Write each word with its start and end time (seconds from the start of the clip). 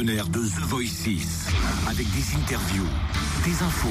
partenaire 0.00 0.28
de 0.28 0.40
The 0.40 0.60
Voice 0.60 0.86
6. 0.86 1.46
Avec 1.86 2.06
des 2.12 2.34
interviews, 2.34 2.86
des 3.44 3.62
infos, 3.62 3.88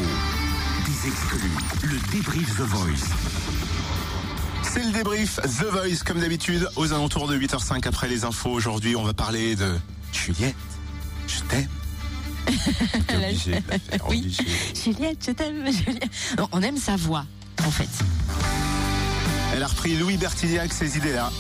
des 0.87 1.07
exclus. 1.07 1.51
Le 1.83 2.11
débrief 2.11 2.57
The 2.57 2.61
Voice. 2.61 3.15
C'est 4.63 4.83
le 4.83 4.91
débrief 4.91 5.39
The 5.43 5.65
Voice, 5.65 6.03
comme 6.03 6.19
d'habitude, 6.19 6.67
aux 6.77 6.93
alentours 6.93 7.27
de 7.27 7.37
8h05 7.37 7.87
après 7.87 8.07
les 8.07 8.25
infos. 8.25 8.49
Aujourd'hui, 8.49 8.95
on 8.95 9.03
va 9.03 9.13
parler 9.13 9.55
de 9.55 9.75
Juliette. 10.11 10.55
Je 11.27 11.41
t'aime. 11.43 11.69
Obligé 13.15 13.61
Oui. 14.09 14.35
Juliette, 14.83 15.23
je 15.27 15.31
t'aime, 15.31 15.63
on 16.51 16.61
aime 16.63 16.77
sa 16.77 16.95
voix, 16.95 17.25
en 17.63 17.69
fait. 17.69 17.89
Elle 19.53 19.61
a 19.61 19.67
repris 19.67 19.95
Louis 19.95 20.17
Bertignac, 20.17 20.73
ces 20.73 20.97
idées-là. 20.97 21.31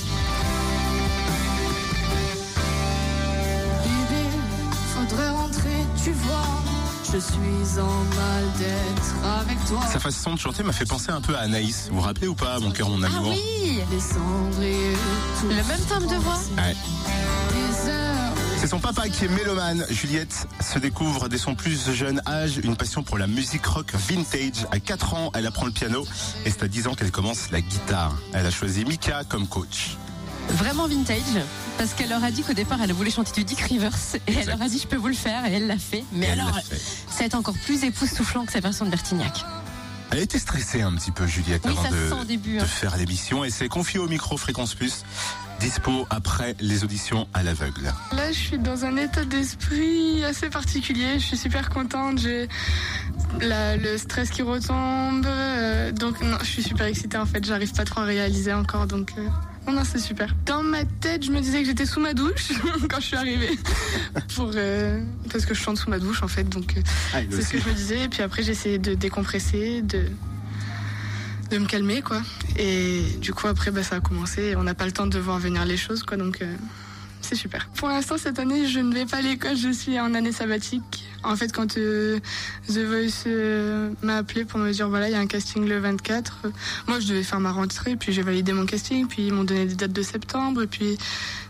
Je 7.11 7.17
suis 7.17 7.79
en 7.79 8.03
mal 8.15 8.43
d'être 8.59 9.25
avec 9.41 9.57
toi. 9.65 9.79
Sa 9.91 9.99
façon 9.99 10.35
de 10.35 10.39
chanter 10.39 10.61
m'a 10.63 10.73
fait 10.73 10.85
penser 10.85 11.09
un 11.09 11.21
peu 11.21 11.35
à 11.35 11.39
Anaïs. 11.39 11.87
Vous 11.89 11.95
vous 11.97 12.01
rappelez 12.01 12.27
ou 12.27 12.35
pas, 12.35 12.59
mon 12.59 12.69
cœur, 12.71 12.89
mon 12.89 13.01
Ah 13.01 13.07
amour 13.07 13.31
oui 13.33 13.81
Les 13.91 13.99
cendriers, 13.99 14.95
tout 15.39 15.47
Le 15.47 15.55
même 15.55 15.81
timbre 15.87 16.07
de 16.07 16.15
voix 16.17 16.37
Ouais. 16.57 16.75
C'est 18.57 18.67
son 18.67 18.79
papa 18.79 19.07
qui 19.07 19.25
est 19.25 19.29
mélomane. 19.29 19.85
Juliette 19.89 20.47
se 20.61 20.77
découvre 20.79 21.29
dès 21.29 21.37
son 21.37 21.55
plus 21.55 21.91
jeune 21.93 22.21
âge 22.27 22.57
une 22.61 22.75
passion 22.75 23.01
pour 23.03 23.17
la 23.17 23.25
musique 23.25 23.65
rock 23.65 23.93
vintage. 23.95 24.67
À 24.71 24.79
4 24.79 25.13
ans, 25.13 25.31
elle 25.33 25.47
apprend 25.47 25.65
le 25.65 25.71
piano 25.71 26.05
et 26.45 26.51
c'est 26.51 26.63
à 26.63 26.67
10 26.67 26.87
ans 26.87 26.93
qu'elle 26.93 27.11
commence 27.11 27.49
la 27.51 27.61
guitare. 27.61 28.15
Elle 28.33 28.45
a 28.45 28.51
choisi 28.51 28.83
Mika 28.85 29.23
comme 29.27 29.47
coach. 29.47 29.97
Vraiment 30.49 30.87
vintage, 30.87 31.21
parce 31.79 31.93
qu'elle 31.93 32.09
leur 32.09 32.23
a 32.25 32.29
dit 32.29 32.43
qu'au 32.43 32.51
départ, 32.53 32.77
elle 32.83 32.91
voulait 32.91 33.09
chanter 33.09 33.31
du 33.31 33.45
Dick 33.45 33.61
Rivers, 33.61 33.95
et 34.27 34.33
elle 34.33 34.47
leur 34.47 34.61
a 34.61 34.67
dit, 34.67 34.79
je 34.79 34.85
peux 34.87 34.97
vous 34.97 35.07
le 35.07 35.13
faire, 35.13 35.45
et 35.45 35.53
elle 35.53 35.65
l'a 35.65 35.77
fait. 35.77 36.03
Mais 36.11 36.25
Elle 36.27 36.41
alors, 36.41 36.53
l'a 36.53 36.61
fait. 36.61 36.75
ça 36.75 37.19
va 37.19 37.25
être 37.25 37.35
encore 37.35 37.57
plus 37.65 37.83
époustouflant 37.85 38.45
que 38.45 38.51
sa 38.51 38.59
version 38.59 38.83
de 38.85 38.91
Bertignac. 38.91 39.45
Elle 40.11 40.19
a 40.19 40.21
été 40.21 40.39
stressée 40.39 40.81
un 40.81 40.91
petit 40.93 41.11
peu, 41.11 41.25
Juliette, 41.25 41.61
Oui, 41.65 41.71
avant 41.77 42.21
de, 42.23 42.25
début, 42.27 42.57
de 42.57 42.61
hein. 42.63 42.65
faire 42.65 42.97
l'émission 42.97 43.45
et 43.45 43.49
s'est 43.49 43.69
confiée 43.69 43.99
au 43.99 44.07
micro 44.09 44.35
Fréquence 44.37 44.73
Plus, 44.73 45.05
dispo 45.61 46.05
après 46.09 46.55
les 46.59 46.83
auditions 46.83 47.27
à 47.33 47.43
l'aveugle. 47.43 47.93
Là, 48.11 48.31
je 48.31 48.37
suis 48.37 48.57
dans 48.57 48.83
un 48.85 48.97
état 48.97 49.23
d'esprit 49.23 50.23
assez 50.25 50.49
particulier. 50.49 51.13
Je 51.19 51.25
suis 51.25 51.37
super 51.37 51.69
contente. 51.69 52.17
J'ai 52.19 52.49
le 53.39 53.97
stress 53.97 54.31
qui 54.31 54.41
retombe. 54.41 55.25
euh, 55.27 55.91
donc, 55.91 56.21
non, 56.21 56.37
je 56.41 56.45
suis 56.47 56.63
super 56.63 56.87
excitée 56.87 57.17
en 57.17 57.25
fait. 57.25 57.45
J'arrive 57.45 57.71
pas 57.73 57.85
trop 57.85 58.01
à 58.01 58.05
réaliser 58.05 58.53
encore. 58.53 58.87
Donc, 58.87 59.13
euh, 59.17 59.27
non, 59.67 59.73
non, 59.73 59.83
c'est 59.83 59.99
super. 59.99 60.33
Dans 60.45 60.63
ma 60.63 60.83
tête, 60.85 61.23
je 61.23 61.31
me 61.31 61.39
disais 61.41 61.61
que 61.61 61.67
j'étais 61.67 61.85
sous 61.85 61.99
ma 61.99 62.13
douche 62.13 62.51
quand 62.89 62.99
je 62.99 63.05
suis 63.05 63.15
arrivée. 63.17 63.57
Pour, 64.35 64.51
euh, 64.55 65.03
parce 65.31 65.45
que 65.45 65.53
je 65.53 65.61
chante 65.61 65.77
sous 65.77 65.89
ma 65.89 65.99
douche 65.99 66.23
en 66.23 66.27
fait. 66.27 66.43
Donc, 66.49 66.75
euh, 66.77 66.81
Ah, 67.13 67.19
c'est 67.29 67.41
ce 67.41 67.49
que 67.51 67.59
je 67.59 67.69
me 67.69 67.73
disais. 67.73 68.03
Et 68.05 68.09
puis 68.09 68.23
après, 68.23 68.41
j'ai 68.41 68.51
essayé 68.51 68.79
de 68.79 68.93
décompresser, 68.95 69.81
de 69.81 70.05
de 71.49 71.57
me 71.57 71.65
calmer 71.65 72.01
quoi. 72.01 72.21
Et 72.57 73.01
du 73.19 73.33
coup 73.33 73.47
après 73.47 73.71
bah, 73.71 73.83
ça 73.83 73.95
a 73.95 73.99
commencé. 73.99 74.55
On 74.55 74.63
n'a 74.63 74.75
pas 74.75 74.85
le 74.85 74.91
temps 74.91 75.07
de 75.07 75.19
voir 75.19 75.39
venir 75.39 75.65
les 75.65 75.77
choses 75.77 76.03
quoi. 76.03 76.17
Donc 76.17 76.41
euh, 76.41 76.55
c'est 77.21 77.35
super. 77.35 77.67
Pour 77.75 77.89
l'instant 77.89 78.17
cette 78.17 78.39
année 78.39 78.67
je 78.67 78.79
ne 78.79 78.93
vais 78.93 79.05
pas 79.05 79.17
à 79.17 79.21
l'école. 79.21 79.55
Je 79.55 79.71
suis 79.71 79.99
en 79.99 80.13
année 80.13 80.31
sabbatique. 80.31 81.05
En 81.23 81.35
fait 81.35 81.51
quand 81.51 81.77
euh, 81.77 82.19
The 82.67 82.79
Voice 82.79 83.23
euh, 83.27 83.89
m'a 84.01 84.17
appelé 84.17 84.45
pour 84.45 84.59
me 84.59 84.71
dire 84.71 84.87
voilà 84.89 85.09
il 85.09 85.11
y 85.11 85.15
a 85.15 85.19
un 85.19 85.27
casting 85.27 85.67
le 85.67 85.77
24. 85.79 86.37
euh, 86.45 86.49
moi 86.87 86.99
je 86.99 87.07
devais 87.07 87.23
faire 87.23 87.39
ma 87.39 87.51
rentrée 87.51 87.95
puis 87.97 88.13
j'ai 88.13 88.21
validé 88.21 88.53
mon 88.53 88.65
casting 88.65 89.07
puis 89.07 89.27
ils 89.27 89.33
m'ont 89.33 89.43
donné 89.43 89.65
des 89.65 89.75
dates 89.75 89.91
de 89.91 90.01
septembre 90.01 90.63
et 90.63 90.67
puis 90.67 90.97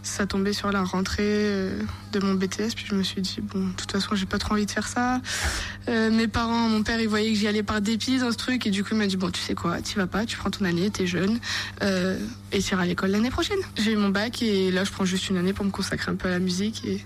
ça 0.09 0.25
tombait 0.25 0.53
sur 0.53 0.71
la 0.71 0.83
rentrée 0.83 1.23
euh, 1.23 1.81
de 2.11 2.19
mon 2.19 2.33
BTS 2.33 2.73
puis 2.75 2.85
je 2.87 2.95
me 2.95 3.03
suis 3.03 3.21
dit 3.21 3.39
bon 3.41 3.67
de 3.67 3.73
toute 3.73 3.91
façon 3.91 4.15
j'ai 4.15 4.25
pas 4.25 4.37
trop 4.37 4.53
envie 4.53 4.65
de 4.65 4.71
faire 4.71 4.87
ça. 4.87 5.21
Euh, 5.87 6.09
mes 6.09 6.27
parents, 6.27 6.67
mon 6.67 6.83
père, 6.83 6.99
il 6.99 7.07
voyait 7.07 7.31
que 7.31 7.37
j'y 7.37 7.47
allais 7.47 7.63
par 7.63 7.81
dépit 7.81 8.17
dans 8.19 8.31
ce 8.31 8.37
truc 8.37 8.65
et 8.65 8.71
du 8.71 8.83
coup 8.83 8.89
il 8.93 8.97
m'a 8.97 9.07
dit 9.07 9.17
bon 9.17 9.29
tu 9.29 9.39
sais 9.39 9.55
quoi, 9.55 9.81
tu 9.81 9.97
vas 9.97 10.07
pas, 10.07 10.25
tu 10.25 10.37
prends 10.37 10.49
ton 10.49 10.65
année, 10.65 10.89
t'es 10.89 11.07
jeune 11.07 11.39
euh, 11.83 12.17
et 12.51 12.61
tu 12.61 12.73
iras 12.73 12.83
à 12.83 12.85
l'école 12.85 13.11
l'année 13.11 13.29
prochaine. 13.29 13.59
J'ai 13.77 13.93
eu 13.93 13.97
mon 13.97 14.09
bac 14.09 14.41
et 14.41 14.71
là 14.71 14.83
je 14.83 14.91
prends 14.91 15.05
juste 15.05 15.29
une 15.29 15.37
année 15.37 15.53
pour 15.53 15.65
me 15.65 15.71
consacrer 15.71 16.11
un 16.11 16.15
peu 16.15 16.27
à 16.27 16.31
la 16.31 16.39
musique 16.39 16.83
et, 16.85 17.03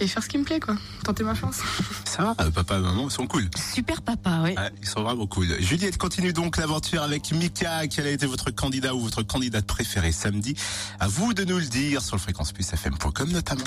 et 0.00 0.06
faire 0.06 0.22
ce 0.22 0.28
qui 0.28 0.38
me 0.38 0.44
plaît 0.44 0.60
quoi, 0.60 0.76
tenter 1.04 1.24
ma 1.24 1.34
chance. 1.34 1.60
Ça 2.04 2.22
va, 2.22 2.44
euh, 2.44 2.50
papa 2.50 2.78
et 2.78 2.80
maman 2.80 3.04
ils 3.04 3.10
sont 3.10 3.26
cool. 3.26 3.48
Super 3.56 4.02
papa, 4.02 4.40
oui. 4.44 4.54
Ouais, 4.56 4.70
ils 4.80 4.88
sont 4.88 5.02
vraiment 5.02 5.26
cool. 5.26 5.48
Juliette 5.60 5.98
continue 5.98 6.32
donc 6.32 6.56
l'aventure 6.56 7.02
avec 7.02 7.32
Mika. 7.32 7.86
Quel 7.88 8.06
a 8.06 8.10
été 8.10 8.26
votre 8.26 8.50
candidat 8.50 8.94
ou 8.94 9.00
votre 9.00 9.22
candidate 9.22 9.66
préférée 9.66 10.12
samedi? 10.12 10.54
À 11.00 11.08
vous 11.08 11.34
de 11.34 11.44
nous 11.44 11.58
le 11.58 11.66
dire 11.66 12.02
sur 12.02 12.16
le 12.16 12.20
fréquenceplusfm.com 12.20 13.30
notamment. 13.30 13.64